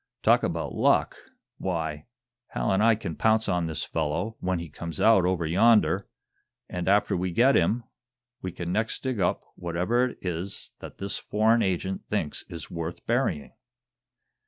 [0.23, 1.15] Talk about luck!
[1.59, 2.07] Why,
[2.55, 6.07] Hal and I can pounce on this fellow, when he comes out over yonder,
[6.67, 7.83] and, after we get him,
[8.41, 13.05] we can next dig up whatever it is that this foreign agent thinks is worth
[13.05, 13.53] burying!"